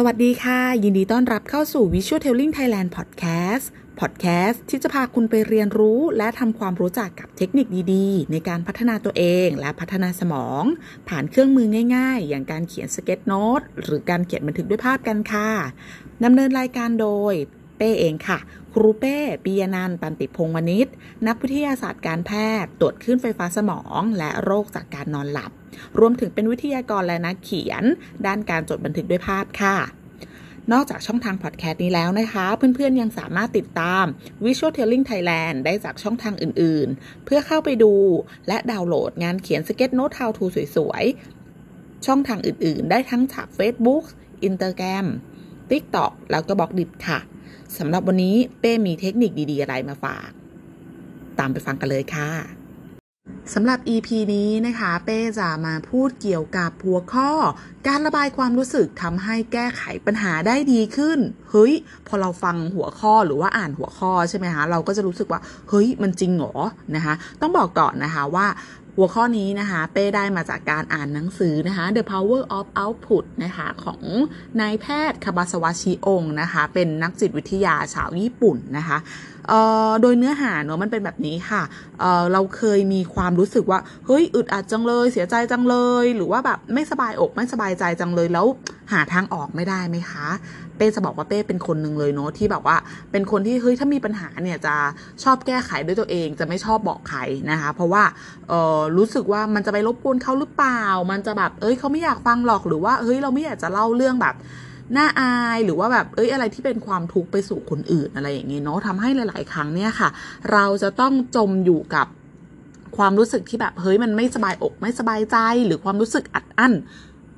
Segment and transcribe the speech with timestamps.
[0.00, 2.20] สวัสดีค่ะ ยินดีต้อนรับเข้าสู่ Visual
[2.58, 3.66] Thailand Podcast
[4.00, 10.62] Podcast ที่จะพาคุณไปเรียนรู้และทำความรู้จักกับเทคนิคดีๆ ในการพัฒนาตัวเองและพัฒนาสมอง
[11.08, 11.66] ผ่านเครื่องมือ
[11.96, 15.50] ง่ายๆ อย่างการเขียน sketchnote หรือการเขียนบันทึกด้วยภาพกันค่ะ
[16.24, 17.34] ดำเนินรายการโดย
[17.76, 18.38] เป้เองค่ะ
[18.80, 20.86] รูเป้ปียนันตันติพงวณิช
[21.26, 22.32] นักวิทยาศาสตร์การแพ
[22.62, 25.50] ทย์ ตรวจคลื่นไฟฟ้าสมอง และโรคจากการนอนหลับ
[25.98, 27.84] รวมถึงเป็นวิทยากรและนักเขียน
[28.26, 29.76] ด้านการจดบันทึกด้วยภาพค่ะ
[30.72, 34.04] นอกจากช่องทางพอดแคสต์นี้แล้วนะคะ เพื่อนๆยังสามารถติดตาม
[34.44, 37.92] Visual Tailing Thailand ได้จากช่องทางอื่นๆ เพื่อเข้าไปดู
[38.48, 40.44] และดาวน์โหลดงานเขียนสเก็ตโน้ต How to
[40.76, 44.04] สวยๆ ช่องทางอื่นๆ ได้ทั้งจาก Facebook
[44.48, 45.06] Instagram
[45.70, 47.18] TikTok แล้วก็บล็อกดิบค่ะ
[47.78, 50.30] สำหรับวันนี้เป้มีเทคนิคดีๆ อะไรมาฝาก
[51.38, 52.30] ตามไปฟังกันเลยค่ะ
[53.54, 57.30] สำหรับ EP นี้นะคะ เป้จะมาพูดเกี่ยวกับหัวข้อ
[57.86, 61.18] การระบายความรู้สึกทำให้แก้ไขปัญหาได้ดีขึ้น
[61.50, 61.72] เฮ้ย
[62.06, 66.54] พอเราฟังหัวข้อหรือว่าอ่านหัวข้อใช่ไหมคะ เราก็จะรู้สึกว่า เฮ้ย มันจริงเหรอ
[66.96, 68.46] นะคะ ต้องบอกก่อนนะคะว่า
[69.00, 74.02] หัวข้อนี้นะคะ เป้ได้มาจากการอ่านหนังสือนะคะ The Power of Output นะคะของ
[74.60, 78.98] นายแพทย์คาบาสวาชิองนะคะ เป็นนักจิตวิทยาชาวญี่ปุ่นนะคะ
[80.02, 81.62] โดยเนื้อหาเนอะมันเป็นแบบนี้ค่ะ
[82.00, 88.46] เเราเคยมีความรู้สึกว่าเฮ้ยอึดอัดจังเลย เสียใจจังเลย หรือว่าแบบไม่สบายอกไม่สบายใจจังเลยแล้ว
[88.92, 90.26] หาทางออกไม่ได้ไหมคะ
[90.78, 92.76] เป้จะบอกว่าเป้เป็นคนหนึ่งเลยเนาะที่แบบว่า
[93.12, 94.74] เป็นคนที่เฮ้ยถ้ามีปัญหาเนี่ยจะ
[95.22, 97.20] ชอบแก้ไขด้วยตัวเอง จะไม่ชอบบอกใคร
[97.50, 98.02] นะคะ เพราะว่า
[98.48, 104.34] เออรู้สึกว่ามันจะไปรบกวนเขาหรือเปล่า มันจะแบบเอ้ยเขาไม่อยากฟังหรอกหรือว่าเฮ้ยเราไม่อยากจะเล่าเรื่องแบบ
[104.96, 110.08] น่าอายหรือว่าแบบเอ้ยอะไรที่เป็นความทุกข์ไปสู่คนอื่นอะไรอย่างเงี้เนาะทำให้หลาย ๆ ครั้งเนี่ยค่ะ
[110.52, 112.06] เราจะต้องจมอยู่กับ
[112.96, 116.72] ความรู้สึกที่แบบเฮ้ยมันไม่สบายอกไม่สบายใจ หรือความรู้สึกอัดอั้น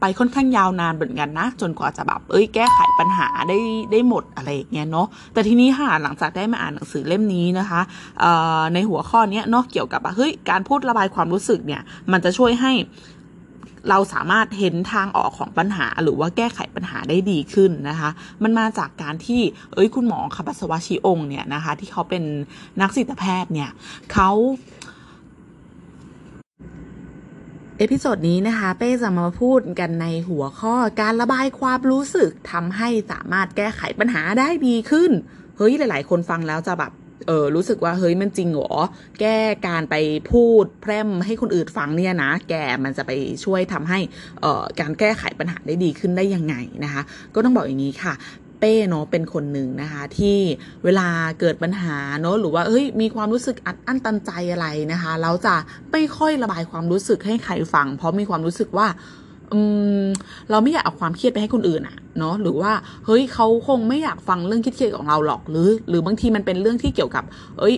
[0.01, 3.59] ไปค่อนข้างยาวนานเหมือนกันนะ จนกว่าจะแบบเอ้ยแก้ไขปัญหาได้
[3.93, 7.81] ได้หมดอะไรอย่างเงี้ยเนาะแต่ทีนี้ค่ะหลังจากได้มาอ่านหนังสือเล่มนี้นะคะ
[8.75, 11.83] ในหัวข้อนี้เนาะเกี่ยวกับเฮ้ยการพูดระบายความรู้สึกเนี่ย
[12.13, 12.73] มันจะช่วยให้
[13.91, 18.11] เราสามารถเห็นทางออกของปัญหา หรือว่าแก้ไขปัญหาได้ดีขึ้นนะคะ
[18.43, 19.41] มันมาจากการที่
[19.75, 22.23] เอ้ยคุณหมอคาบาซาวะ ชิองเนี่ยนะคะ ที่เขาเป็น
[22.81, 23.71] นักจิตแพทย์เนี่ย
[24.13, 24.31] เขา
[27.81, 35.11] episode นี้นะคะ เป้จะมาพูดกันในหัวข้อการระบายความรู้สึกทำให้สามารถแก้ไขปัญหาได้ดีขึ้น
[35.57, 36.93] เฮ้ยหลาย ๆ คนฟังแล้วจะแบบ
[37.27, 38.73] เออรู้สึกว่าเฮ้ยมันจริงเหรอ
[39.21, 39.37] แก้
[39.69, 39.97] การไป
[40.31, 42.55] พูดแพล่มให้คนอื่นฟังเนี่ยนะ แก
[42.85, 43.13] มันจะไป
[43.45, 43.99] ช่วยทำให้
[44.41, 46.55] เอ่อการแก้ไขปัญหาได้ดีขึ้นได้ยังไง
[46.85, 47.03] นะคะ
[47.35, 48.15] ก็ต้องบอกอย่างนี้ค่ะ
[48.61, 50.39] เป้เนาะเป็นคนหนึ่งนะคะที่
[50.85, 51.09] เวลา
[51.41, 55.55] เกิดปัญหาเนาะหรือว่าเฮ้ยมีความรู้สึกอัดอั้นตันใจอะไรนะคะเราจะ
[55.93, 58.87] ไม่ค่อยระบายความรู้สึกให้ใครฟัง เพราะมีความรู้สึกว่า
[59.53, 59.61] อื
[60.03, 60.05] ม
[60.51, 62.73] เราไม่อยากเอาความเครียดไปให้คนอื่นอะเนาะหรือว่า
[63.07, 67.25] เฮ้ยเขาคงไม่อยากฟังเรื่องเครียดของเราหรอกหรือ หรือบางทีมันเป็นเรื่องที่เกี่ยวกับ
[67.59, 67.75] เอ้ย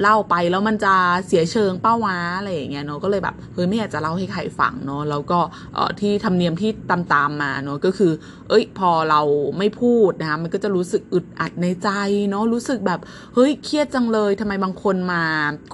[0.00, 0.94] เล่าไปแล้วมันจะ
[1.26, 5.38] เสียเชิงเป้าวาอะไรอย่างเงี้ยเนาะก็เลยแบบเฮ้ยไม่อยากจะเล่าให้ใครฟังเนาะแล้วก็
[5.74, 8.12] เอ่อที่ทำเนียมที่ตามตามมาเนาะก็คือ
[8.48, 9.20] เอ้ย พอเรา
[9.58, 11.88] ไม่พูดนะคะมันก็จะรู้สึกอึดอัดในใจ
[12.30, 13.00] เนาะรู้สึกแบบ
[13.34, 15.22] เฮ้ยเครียดจังเลยทำไมบางคนมา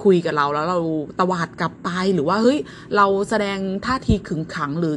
[0.03, 0.79] คุยกับเราแล้วเรา
[1.19, 2.59] ตวาดกลับไปหรือว่าเฮ้ย
[2.95, 4.95] เราแสดงท่าทีขึงขังหรือ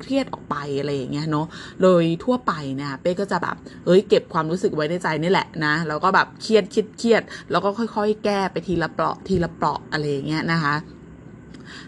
[0.00, 1.46] เครียดออกไปอะไรอย่างเงี้ยเนาะ
[1.82, 3.56] โดยทั่วไปนะเป้ก็จะแบบ
[3.86, 10.74] เฮ้ยเก็บความรู้สึกไว้ในใจนี่แหละนะแล้วก็แบบเครียดเครียดเครียดแล้วก็ค่อย ๆ แก้ไปทีละเปราะทีละเปราะอะไรอย่างเงี้ยนะคะ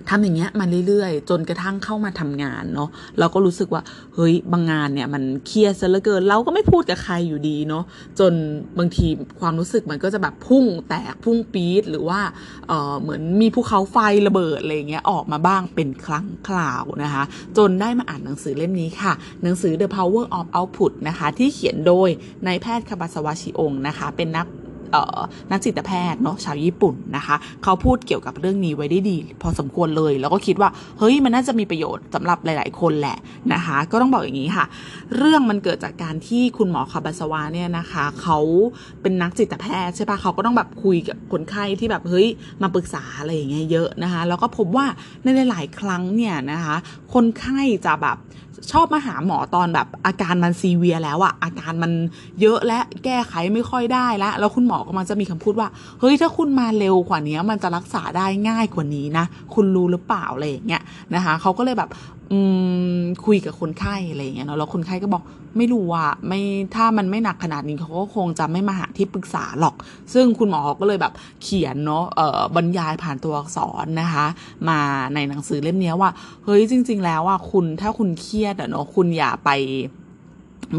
[0.09, 2.89] ทำอย่างเงี้ยมาเรื่อยๆ จนกระทั่งเข้ามาทำงานเนาะ
[3.19, 3.83] เราก็รู้สึกว่า
[4.15, 7.85] เฮ้ยบางงานเนี่ยมันเครียดซะเหลือเกิน เราก็ไม่พูดกับใครอยู่ดีเนาะ
[8.19, 8.33] จน
[8.79, 9.07] บางที
[9.41, 12.21] ความรู้สึกมันก็จะแบบพุ่งแตกพุ่งปี๊ดหรือว่า
[12.69, 17.25] เออเหมือนมีภูเขาไฟระเบิดอะไรเงี้ยออกมาบ้างเป็นครั้งคราวนะคะ
[17.57, 22.09] จนได้มาอ่านหนังสือเล่มนี้ค่ะ หนังสือ The Power of Output นะคะที่เขียนโดย
[22.47, 24.47] นายแพทย์คาบาสวาชิองนะคะ เป็นนัก
[25.51, 33.19] นักจิตแพทย์เนาะชาวญี่ปุ่นนะคะ เขาพูดเกี่ยวกับเรื่องนี้ไว้ได้ดี พอสมควรเลย แล้วก็คิดว่าเฮ้ยมันน่าจะมีประโยชน์สำหรับหลาย ๆ คนแหละ
[33.53, 34.65] นะคะ ก็ต้องบอกอย่างนี้ค่ะ
[35.17, 38.39] เรื่องมันเกิดจากการที่คุณหมอคาบาสวาเนี่ยนะคะ เขา
[39.03, 42.29] เป็นนักจิตแพทย์ใช่ปะเขาก็ต้องแบบคุยกับคนไข้ที่แบบเฮ้ย
[42.63, 44.87] มาปรึกษาอะไรอย่างเงี้ยเยอะนะคะ แล้วก็พบว่า
[45.23, 46.77] ในหลาย ๆ ครั้งเนี่ยนะคะ
[47.15, 48.17] คนไข้จะแบบ
[48.73, 51.93] ชอบมาหาหมอตอนแบบอาการมันซีเวียแล้วอะอาการมัน
[52.41, 55.69] เยอะและแก้ไขไม่ค่อยได้แล้วแล้วคุณหมอก็มันจะมีคำพูดว่า
[56.01, 59.25] เฮ้ยถ้าคุณมาเร็วกว่านี้มันจะรักษาได้ง่ายกว่านี้นะ
[59.55, 60.83] คุณรู้หรือเปล่าอะไรอย่างเงี้ย
[61.15, 61.91] นะคะเขาก็เลยแบบ
[63.25, 65.23] คุยกับคนไข้อะไรอย่างเงี้ยเนาะแล้วคนไข้ก็บอก
[65.57, 66.41] ไม่รู้ว่าไม่
[66.75, 69.75] ถ้ามันไม่หนักขนาดนี้เขาก็คงจะไม่มาหาที่ปรึกษาหรอก
[70.15, 71.13] ซึ่งคุณหมอก็เลยแบบ
[71.43, 74.27] เขียนเนาะเอ่อบรรยายผ่านตัวอักษรนะคะ
[74.69, 74.81] มา
[75.15, 76.11] ในหนังสือเล่มนี้ว่า
[76.45, 79.51] เฮ้ยจริง ๆ แล้วว่าคุณถ้าคุณเครียดอะเนาะคุณอย่าไป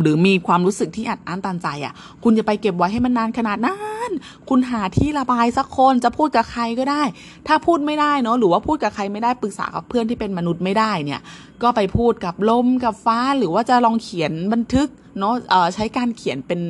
[0.01, 1.93] หรือมีความรู้สึกที่อัดอั้นตันใจอะ่ะ
[2.23, 3.77] คุณจะไปเก็บไว้ให้มันนานขนาดนั้
[4.09, 4.11] น
[4.49, 7.03] คุณหาที่ระบายสักคนจะพูดกับใครก็ได้
[7.47, 11.21] ถ้าพูดไม่ได้เนาะหรือว่าพูดกับใครไม่ได้ปรึกษากับเพื่อนที่เป็นมนุษย์ไม่ได้เนี่ย
[11.63, 14.89] ก็ไปพูดกับลมกับฟ้าหรือว่าจะลองเขียนบันทึก
[15.19, 15.33] เนาะ
[15.75, 16.61] ใช้การเขียนเป็น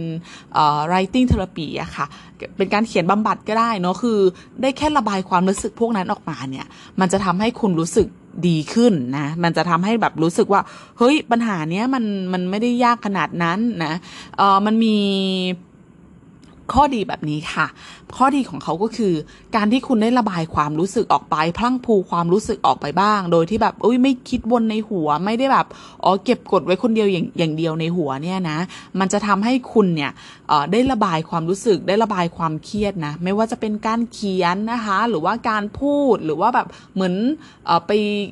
[0.89, 2.05] writing therapy อะค่ะ
[2.57, 4.19] เป็นการเขียนบำบัดก็ได้เนาะคือ
[4.61, 6.65] ได้แค่ระบายความรู้สึกพวกนั้นออกมาเนี่ย
[6.99, 8.07] มันจะทำให้คุณรู้สึก
[8.47, 10.61] ดีขึ้นนะ มันจะทำให้แบบรู้สึกว่า
[10.97, 12.03] เฮ้ยปัญหาเนี้ยมัน
[12.33, 13.93] มันไม่ได้ยากขนาดนั้นนะ
[14.37, 14.97] เออมันมี
[16.73, 17.67] ข้อดีแบบนี้ค่ะ
[18.17, 19.13] ข้อดีของเขาก็คือ
[19.55, 25.67] การที่คุณได้ระบายความรู้สึกออกไป พลั่งพูความรู้สึกออกไปบ้าง โดยที่แบบอุ้ยไม่คิดวนในหัวไม่ได้แบบ
[26.03, 28.57] อ๋อเก็บกดไว้คนเดียวอย่างอย่างเดียวในหัวเนี่ยนะ
[28.99, 30.11] มันจะทำให้คุณเนี่ย
[30.71, 37.13] ได้ระบายความรู้สึกได้ระบายความเครียดนะ ไม่ว่าจะเป็นการเขียนนะคะ หรือว่าการพูดหรือว่าแบบเหมือน
[37.69, 37.91] อไป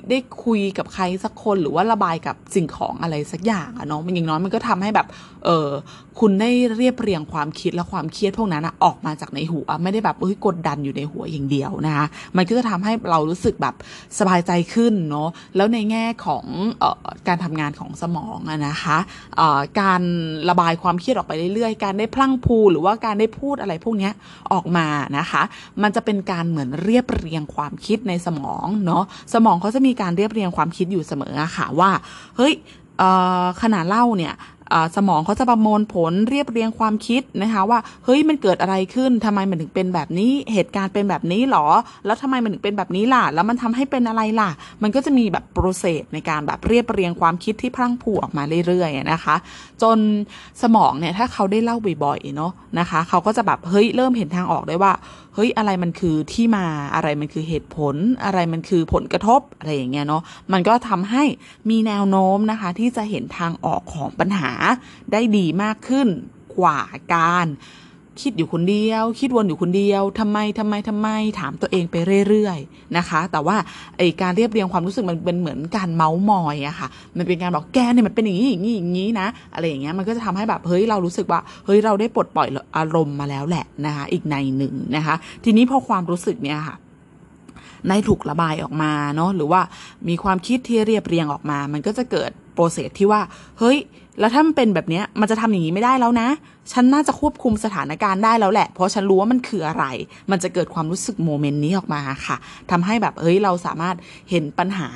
[0.09, 5.07] ได้คุยกับใครสักคนหรือว่าระบายกับสิ่งของอะไรสักอย่างอะเนาะมันอย่างน้อยมันก็ทำให้แบบ
[5.45, 5.69] เออ
[6.19, 12.05] คุณได้เรียบเรียงความคิดและความเครียดพวกนั้นออกมาจากในหัวไม่ได้แบบเฮ้ยกดดันอยู่ในหัวอย่างเดียวนะคะ
[12.37, 13.75] มันก็จะทำให้เรารู้สึกแบบ
[14.19, 16.45] สบายใจขึ้นเนาะแล้วในแง่ของ
[16.83, 16.95] ออ
[17.27, 18.37] การทำงานของสมอง
[18.67, 18.97] นะคะ
[19.81, 20.01] การ
[20.49, 24.09] ระบายความเครียดออกไปเรื่อยๆ การได้พลั่งพูหรือว่าการได้พูดอะไรพวกนี้
[24.53, 24.87] ออกมา
[25.17, 25.41] นะคะ
[25.81, 29.03] มันจะเป็นการเหมือนเรียบเรียงความคิดในสมองเนาะ
[29.33, 31.91] สมองเขาจะมีการเรียบเรียงความคิดอยู่เสมอะค่ะว่า
[32.37, 32.53] เฮ้ย
[33.61, 34.33] ขนาดเล่าเนี่ย
[34.95, 41.65] สมองเขาจะประมวลผลเรียบเรียงความคิดนะคะว่าเฮ้ยมันเกิดอะไรขึ้นทำไมมันถึงเป็นแบบนี้เหตุการณ์เป็นแบบนี้หรอ
[42.05, 44.49] แล้วทำไมมันถึงเป็นแบบนี้ล่ะ แล้วมันทำให้เป็นอะไรล่ะ
[44.83, 49.35] มันก็จะมีแบบโปรเซสในการแบบเรียบเรียงความคิดที่พรั่งพูออกมาเรื่อยๆนะคะ
[49.81, 49.97] จน
[50.61, 54.91] สมองเนี่ยถ้าเขาได้เล่าบ่อยๆเนาะนะคะ เขาก็จะแบบเฮ้ยเริ่มเห็นทางออกได้ว่า
[55.33, 56.65] เฮ้ยอะไรมันคือที่มา
[56.95, 61.23] อะไรมันคือเหตุผล อะไรมันคือผลกระทบอะไรอย่างเงี้ยเนาะมันก็ทำให้
[61.69, 64.51] มีแนวโน้มนะคะ ที่จะเห็นทางออกของปัญหา
[65.11, 66.07] ได้ดีมากขึ้น
[66.59, 66.79] กว่า
[67.13, 67.47] การ
[68.21, 71.07] คิดอยู่คนเดียว คิดวนอยู่คนเดียวทำไมทำไมทำไม
[71.39, 71.95] ถามตัวเองไป
[72.29, 73.55] เรื่อยๆนะคะ แต่ว่า
[73.97, 76.87] ไอการเรียบเรียงความรู้สึกมันเป็นเหมือนการเมาส์มอยอะค่ะ
[77.17, 86.75] มันเป็นการบอกแกเนี่ยมันเป็นอย่างนี้อย่างนี้อย่างนี้นะ อะไรอย่างเงี้ย มันก็จะทำให้แบบเฮ้ยเรารู้สึกว่าเฮ้ยเราได้ปลดปล่อยอารมณ์มาแล้วแหละนะคะ อีกในหนึ่งนะคะ ทีนี้พอความรู้สึกเนี่ยค่ะ
[87.87, 89.61] ในถูกระบายออกมาเนาะหรือว่า
[90.09, 93.21] มีความคิดที่เรียบเรียงออกมา มันก็จะเกิดโปรเซสที่ว่า
[93.59, 93.77] เฮ้ย
[94.19, 96.27] แล้วถ้ามันเป็นแบบนี้มันจะทำอย่างนี้ไม่ได้แล้วนะ
[96.71, 99.85] ฉันน่าจะควบคุมสถานการณ์ได้แล้วแหละ เพราะฉันรู้ว่ามันคืออะไร
[100.31, 102.37] มันจะเกิดความรู้สึกโมเมนต์นี้ออกมาค่ะ
[102.71, 103.95] ทำให้แบบเฮ้ยเราสามารถ
[104.29, 104.89] เห็นปัญหา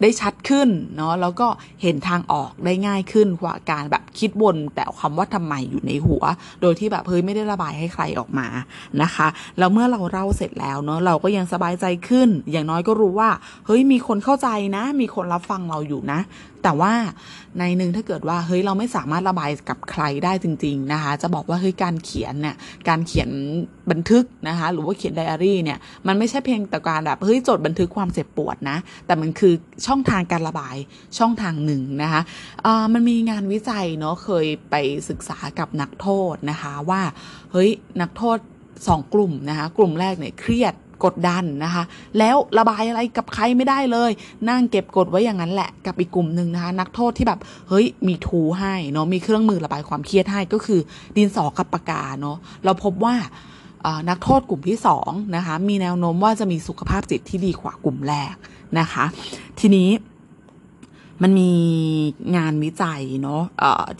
[0.00, 1.48] ได้ชัดขึ้นเนาะแล้วก็
[1.82, 6.22] เห็นทางออกได้ง่ายขึ้นกว่าการแบบคิดวนแต่คำว่าทำไมอยู่ในหัว
[6.60, 8.48] โดยที่แบบเฮ้ยไม่ได้ระบายให้ใครออกมา
[9.02, 13.30] นะคะแล้วเมื่อเราเล่าเสร็จแล้วเนาะเราก็ยังสบายใจขึ้น อย่างน้อยก็รู้ว่า
[13.66, 16.20] เฮ้ยมีคนเข้าใจนะ มีคนรับฟังเราอยู่นะ
[16.64, 16.92] แต่ว่า
[17.58, 22.56] ในหนึ่งถ้าเกิดว่าเฮ้ยเราไม่สามารถระบายกับใครได้จริง ๆนะคะ จะบอกว่าเฮ้ยการเขียนเนี่ย
[22.88, 23.30] การเขียน
[23.90, 29.54] บันทึกนะคะหรือว่าเขียนไดอารี่เนี่ยมันไม่ใช่เพียงแต่การแบบเฮ้ยจดบันทึกความเจ็บปวดนะ แต่มันคือ
[29.86, 30.76] ช่องทางการระบาย
[31.18, 32.22] ช่องทางหนึ่งนะคะ
[32.92, 34.74] มันมีงานวิจัยเนาะเคยไป
[35.08, 37.02] ศึกษากับนักโทษนะคะว่า
[37.52, 37.70] เฮ้ย
[38.00, 38.38] นักโทษ
[38.88, 40.74] สองกลุ่มนะคะกลุ่มแรกเนี่ยเครียด
[41.04, 41.84] กดดันนะคะ
[42.18, 44.10] แล้วระบายอะไรกับใครไม่ได้เลย
[44.48, 50.80] นั่งเก็บกดไว้อย่างนั้นแหละกับอีกกลุ่มหนึ่งนะคะ นักโทษที่แบบเฮ้ยมีทูให้เนาะมีเครื่องมือระบายความเครียดให้ก็คือ
[51.16, 53.14] ดินสอกับปากกาเนาะเราพบว่า
[54.08, 58.34] นักโทษกลุ่มที่2นะคะมีแนวโน้มว่าจะมีสุขภาพจิตที่ดีกว่ากลุ่มแรก
[58.78, 59.04] นะคะ
[59.60, 59.90] ทีนี้
[61.22, 61.50] มันมี
[62.36, 63.42] งานวิจัยเนาะ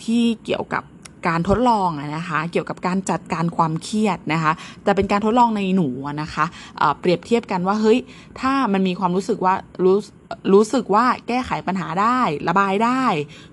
[0.05, 0.83] ที่เกี่ยวกับ
[1.29, 4.53] การทดลองนะคะ เกี่ยวกับการจัดการความเครียดนะคะ
[4.85, 5.89] แต่เป็นการทดลองในหนู
[6.23, 6.45] นะคะ
[7.01, 7.99] เปรียบเทียบกันว่าเฮ้ย
[8.41, 9.55] ถ้ามันมีความรู้สึกว่า
[9.85, 9.97] รู้
[10.53, 13.05] รู้สึกว่าแก้ไขปัญหาได้ ระบายได้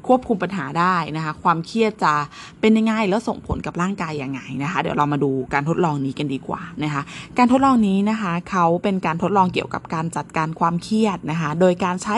[0.08, 2.14] ควบคุมปัญหาได้นะคะ ความเครียดจะ
[2.62, 7.02] เป็นยังไงแล้วส่งผลกับร่างกายยังไงนะคะ เดี๋ยวเรามาดูการทดลองนี้กันดีกว่านะคะ
[7.38, 12.18] การทดลองนี้นะคะเขาเป็นการทดลองเกี่ยวกับการจัดการความเครียดนะคะ โดยการใช้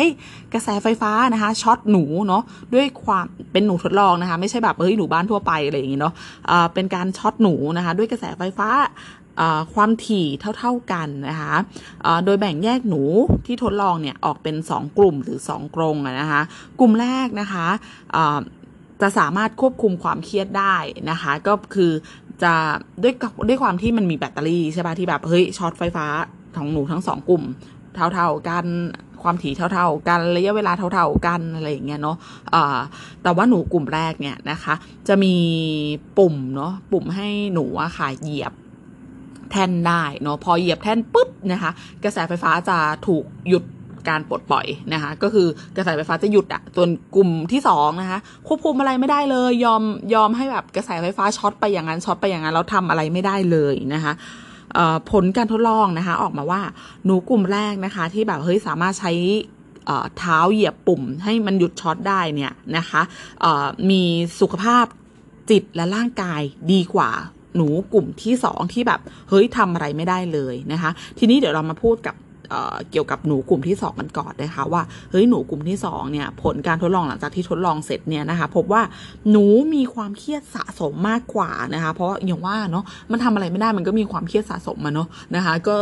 [0.53, 2.43] กระแสไฟฟ้านะคะช็อตหนูเนาะ
[2.73, 8.69] ด้วยความเป็นหนูทดลองนะคะ ไม่ใช่แบบเฮ้ยหนูบ้านทั่วไปอะไรอย่างงี้เนาะเป็นการช็อตหนูนะคะ ด้วยกระแสไฟฟ้า
[9.73, 10.27] ความถี่
[10.59, 11.55] เท่า ๆกันนะคะ
[12.25, 13.01] โดยแบ่งแยกหนู
[13.45, 16.41] ที่ทดลองเนี่ยออกเป็น 2 กลุ่มหรือ 2 กรงนะคะ
[16.79, 17.67] กลุ่มแรกนะคะ
[19.01, 20.75] จะสามารถควบคุมความเครียดได้
[21.09, 21.91] นะคะ ก็คือ
[22.43, 22.53] จะ
[23.03, 23.13] ด้วย
[23.47, 26.05] ด้วยความที่มันมีแบตเตอรี่ใช่ปะที่แบบเฮ้ยช็อตไฟฟ้า
[26.55, 27.43] ของหนูทั้งสองกลุ่ม
[27.95, 28.65] เท่าๆกัน
[29.23, 32.81] ความถี่เท่าๆกันระยะเวลาเท่าๆกันอะไรอย่างเงี้ยเนาะะ
[33.23, 34.73] แต่ว่าหนูกลุ่มแรกเนี่ยนะคะ
[35.07, 35.35] จะมี
[36.17, 38.53] ปุ่มเนาะปุ่มให้หนูอะค่ะเหยียบ
[39.53, 41.71] แท่นได้เนาะพอเหยียบแท่นปุ๊บนะคะ
[42.03, 43.63] กระแสไฟฟ้าจะถูกหยุด
[44.09, 49.83] การปลดปล่อยนะคะ ก็คือกระแสไฟฟ้าจะหยุดอะส่วนกลุ่มที่สองนะคะควบคุมอะไรไม่ได้เลย ยอม
[50.13, 54.13] ยอมให้แบบกระแสไฟฟ้าช็อตไปอย่างนั้นช็อตไปอย่างนั้นแล้วทำอะไรไม่ได้เลยนะคะ
[55.11, 56.61] ผลการทดลองนะคะ ออกมาว่า
[57.05, 59.11] หนูกลุ่มแรกนะคะ ที่แบบเฮ้ยสามารถใช้
[60.17, 63.01] เท้าเหยียบปุ่มให้มันหยุดช็อตได้เนี่ยนะคะ
[63.89, 64.01] มี
[64.39, 64.85] สุขภาพ
[65.49, 66.41] จิตและร่างกาย
[66.71, 67.11] ดีกว่า
[67.55, 72.15] หนูกลุ่มที่สองที่แบบเฮ้ยทำอะไรไม่ได้เลยนะคะ ทีนี้เดี๋ยวเรามาพูดกับ
[72.91, 74.81] เกี่ยวกับหนูกลุ่มที่ 2 กันก่อนนะคะว่า
[75.11, 78.81] เฮ้ยหนูกลุ่มที่2เนี่ยผลการทดลองหลังจากที่ทดลองเสร็จเนี่ยนะคะพบว่า
[79.31, 85.77] หนูมีความเครียดสะสมมากกว่านะคะเพราะอย่างว่าเนาะมันทำอะไรไม่ได้มันก็มีความเครียดสะสมมาเนาะนะคะก็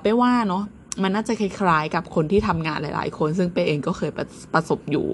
[0.00, 0.62] เป้ว่าเนาะ
[1.02, 5.06] มันน่าจะคล้ายๆกับคนที่ทำงานหลาย ๆ คนซึ่งเป้เองก็เคยประประสบอยู่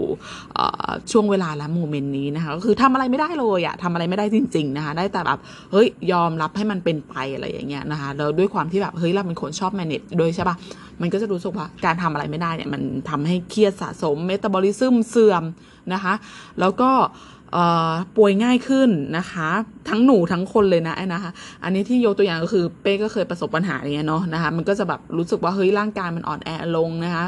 [1.11, 5.39] ช่วงเวลาและโมเมนต์นี้นะคะก็คือทำอะไรไม่ได้เลยอะทำอะไรไม่ได้จริง ๆ นะคะได้แต่แบบ
[5.73, 10.57] เฮ้ยยอมรับให้มันเป็นไปอะไรอย่างเงี้ยนะคะแล้วด้วยความที่แบบเฮ้ยเราเป็นคนชอบ manage โดยใช่ปะ
[11.01, 15.45] มันก็จะรู้สึกว่าการทำอะไรไม่ได้เนี่ยมันทำให้เครียดสะสมเมตาบอลิซึมเสื่อม
[15.93, 16.15] นะคะ
[16.61, 16.91] แล้วก็
[18.17, 19.49] ป่วยง่ายขึ้นนะคะ
[19.89, 21.31] ทั้งหนูทั้งคนเลยนะนะคะ
[21.65, 27.25] อันนี้ที่ยกตัวอย่างก็คือเป้ก็เคยประสบปัญหาอย่างเงี้ยเนาะนะคะ มันก็จะแบบรู้สึกว่าเฮ้ยร่างกายมันอ่อนแอลงนะคะ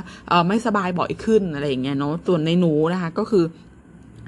[0.48, 3.44] ไม่สบายบ่อยขึ้นอะไรอย่างเงี้ยเนาะส่วนในหนูนะคะก็คือ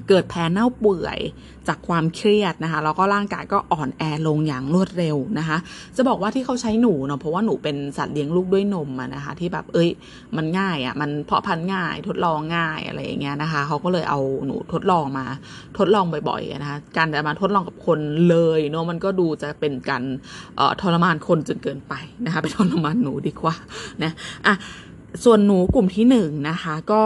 [0.08, 1.20] เกิดแพ้เน่าเปื่อย
[1.68, 5.58] จากความเครียดนะคะแล้วก็ร่างกายก็อ่อนแอลงอย่างรวดเร็วนะคะ
[5.96, 9.90] จะบอกว่าที่เขาใช้หนูเนาะเพราะว่าหนูเป็นสัตว์เลี้ยงลูกด้วยนมอะนะคะที่แบบเอ้ย
[10.36, 15.26] มันง่ายอะมันเพาะพันธุ์ง่ายทดลองง่ายอะไรอย่างเงี้ยนะคะเขาก็เลยเอาหนูทดลองมา
[15.78, 20.02] ทดลองบ่อยๆนะคะการจะมาทดลองกับคนเลยเนาะมันก็ดูจะเป็นการ
[20.80, 21.94] ทรมานคนจนเกินไป
[22.24, 23.54] นะคะไปทรมานหนูดีกว่า
[24.02, 24.12] นะ
[24.46, 24.54] อะ
[25.24, 27.02] ส่วนหนูกลุ่มที่หนึ่งนะคะก็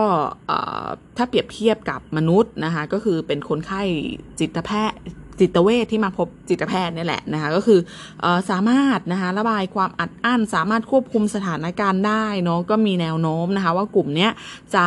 [1.17, 3.83] ถ้าเปรียบเทียบกับมนุษย์นะคะก็คือเป็นคนไข้
[4.41, 4.99] จิตแพทย์
[5.41, 7.81] จิตเวชที่มาพบจิตแพทย์นี่แหละนะคะก็คือ
[8.25, 14.31] อสามารถนะคะระบายความอัดอั้น สามารถควบคุมสถานการณ์ได้เนาะก็มีแนวโน้มนะคะว่ากลุ่มเนี้ย
[14.75, 14.87] จะ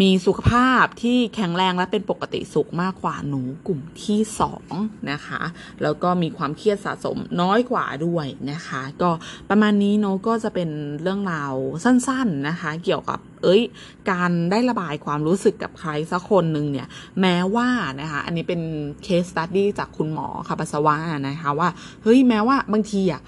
[0.00, 4.20] มีสุขภาพที่แข็งแรงและเป็นปกติสุขมากกว่าหนูกลุ่มที่
[4.64, 5.42] 2นะคะ
[5.82, 9.10] แล้วก็มีความเครียดสะสมน้อยกว่าด้วยนะคะ ก็
[9.50, 10.70] ประมาณนี้โนก็จะเป็น
[11.02, 11.54] เรื่องราว
[11.84, 13.62] สั้น ๆนะคะ เกี่ยวกับเอ้ย
[14.10, 16.88] การได้ระบายความรู้สึกกับใครสักคนหนึ่งเนี่ย
[17.20, 17.68] แม้ว่า
[18.00, 18.60] นะคะ อันนี้เป็น
[19.02, 20.96] เคสตัดดี้จากคุณหมอค่ะปัสสาวะ
[21.28, 21.68] นะคะว่า
[22.02, 23.22] เฮ้ย แม้ว่าบางทีอะ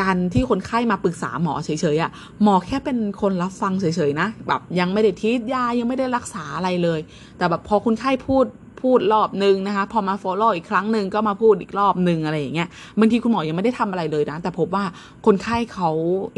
[0.00, 2.10] การที่คนไข้มาปรึกษาหมอเฉยๆอะ่ะ
[2.42, 7.00] หมอแค่เป็นคนรับฟังเฉยๆนะแบบยังไม่ได้ทิศยายังไม่ได้รักษาอะไรเลย
[7.38, 8.46] แต่แบบพอคนไข้พูด
[8.80, 14.84] พูดรอบนึงนะคะ พอมา follow อีกครั้งหนึ่งก็มาพูดอีกรอบนึงอะไรอย่างเงี้ยบางทีคุณหมอยังไม่ได้ทำอะไรเลยนะ แต่พบว่า
[15.26, 15.90] คนไข้เขา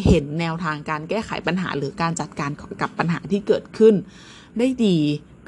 [0.07, 2.51] เห็นแนวทางการแก้ไขปัญหาหรือการจัดการ
[2.83, 3.95] กับปัญหาที่เกิดขึ้น
[4.59, 4.99] ได้ดี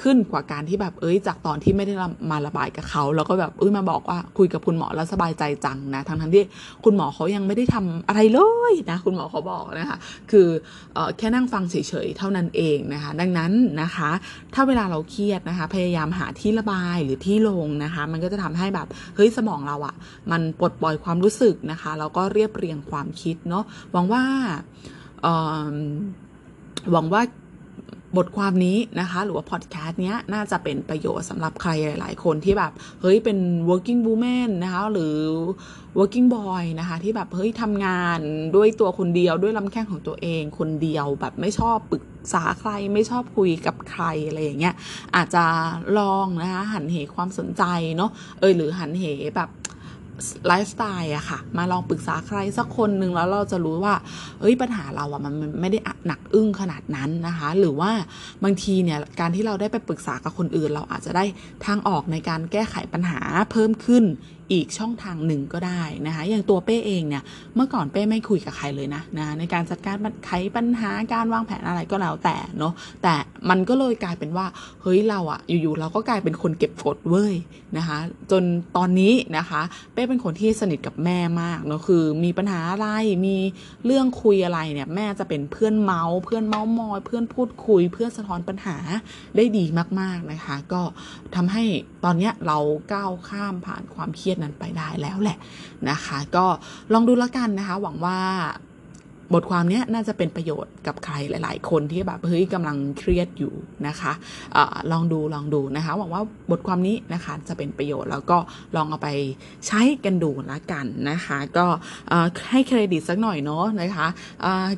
[0.03, 1.95] ขึ้นกว่าการที่แบบเอ้ย จากตอนที่ไม่ได้
[2.31, 6.45] มาระบายกับเขาแล้วก็แบบเอ้ยมาบอกว่าคุยกับคุณหมอแล้วสบายใจจังนะทั้งทั้งที่
[6.85, 8.41] คุณหมอเขายังไม่ได้ทำอะไรเล
[8.73, 9.99] ยนะคุณหมอเขาบอกนะคะ
[10.31, 10.49] คือ
[10.97, 14.11] อแค่นั่งฟังเฉยๆเท่านั้นเองนะคะ ดังนั้นนะคะ
[14.55, 19.95] ถ้าเวลาเราเครียดนะคะ พยายามหาที่ระบายหรือที่ลงนะคะ มันก็จะทำให้แบบเฮ้ยสมองเราอะ่ะ
[20.31, 24.23] มันปลดปล่อยความรู้สึกนะคะแล้วก็เรียบเรียงความคิดเนาะหวังว่า
[26.93, 27.23] หวังว่า
[28.17, 33.39] บทความนี้นะคะ หรือว่าพอดแคสต์เนี้ยน่าจะเป็นประโยชน์สำหรับใครหลาย ๆ คนที่แบบ เฮ้ยเป็น
[33.69, 35.17] working woman นะคะหรือ
[35.99, 38.19] working boy นะคะที่แบบเฮ้ยทำงาน
[38.57, 44.75] ด้วยตัวคนเดียวด้วยลำแข้งของตัวเองคนเดียวแบบไม่ชอบปรึกษาใครไม่ชอบคุยกับใครอะไรอย่างเงี้ย
[45.17, 45.45] อาจจะ
[45.99, 47.63] ลองนะคะหันเหความสนใจ
[47.97, 49.05] เนาะเออหรือหันเห
[49.37, 49.49] แบบ
[50.47, 53.95] ไลฟ์สไตล์อะค่ะ มาลองปรึกษาใครสักคนหนึ่งแล้วเราจะรู้ว่า
[54.41, 57.91] เอ้ยปัญหาเราอะมันไม่ได้หนักอึ้งขนาดนั้นนะคะ หรือว่า
[58.45, 61.25] บางทีเนี่ยการที่เราได้ไปปรึกษากับคนอื่น เราอาจจะได้
[61.67, 63.21] ทางออกในการแก้ไขปัญหา
[63.53, 64.05] เพิ่มขึ้น
[64.53, 67.23] อีกช่องทางหนึ่งก็ได้นะคะอย่างตัวเป้เองเนี่ย
[67.55, 73.15] เมื่อก่อนเป้ไม่คุยกับใครเลยนะนะในการจัดการไขปัญหาการวางแผนอะไรก็แล้วแต่เนาะแต่
[73.51, 74.47] มันก็เลยกลายเป็นว่า
[74.83, 77.35] เฮ้ยเราอะอยู่ๆเราก็กลายเป็นคนเก็บกดเว้ย
[77.77, 77.99] นะคะ
[78.31, 78.43] จน
[78.77, 82.87] ตอนนี้นะคะเป้เป็นคนที่สนิทกับแม่มากเนาะคือมีปัญหาอะไร
[83.27, 83.37] มี
[83.87, 88.77] เรื่องคุยอะไรเนี่ยแม่จะเป็นเพื่อนเมาส์เพื่อนเมาส์มอย เพื่อนพูดคุย เพื่อนสะท้อนปัญหา
[89.37, 89.65] ได้ดี
[90.01, 90.83] มากๆนะคะ ก็
[91.35, 91.65] ทำให้
[92.05, 92.59] ตอนเนี้ยเรา
[92.93, 95.39] ก้าวข้ามผ่านความเครียดนั้นไปได้แล้วแหละ
[95.91, 96.47] นะคะ ก็
[96.93, 98.19] ลองดูแล้วกันนะคะ หวังว่า
[99.35, 103.55] บทความนี้น่าจะเป็นประโยชน์กับใครหลาย ๆ คนที่แบบเฮ้ยกำลังเครียดอยู่
[103.87, 104.13] นะคะ
[104.57, 104.59] อ
[104.93, 108.39] ลองดูลองดูนะคะหวังว่าบทความนี้นะคะจะเป็นประโยชน์แล้วก็
[108.77, 109.09] ลองเอาไป
[109.67, 111.67] ใช้กันดูละกันนะคะ ก็
[112.51, 114.07] ให้เครดิตสักหน่อยเนาะนะคะ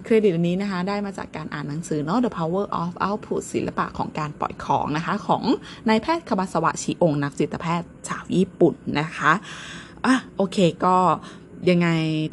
[0.05, 5.43] เครดิตอันนี้นะคะได้มาจากการอ่านหนังสือเนาะ The Power of Output ศิลปะของการปล่อยของนะคะของ
[5.89, 9.33] นายแพทย์คบาสวะชิองนักจิตแพทย์ชาวญี่ปุ่นนะคะ
[10.07, 10.97] อะโอเคก็
[11.71, 11.89] ยังไง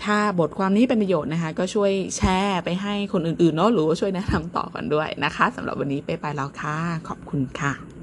[0.06, 6.76] ถ้าบทความนี้เป็นประโยชน์นะคะ ก็ช่วยแชร์ไปให้คนอื่นๆเนาะหรือว่าช่วยแนะนำต่อกันด้วยนะคะสำหรับวันนี้ไปไปแล้วค่ะ
[7.08, 8.01] ขอบคุณค่ะ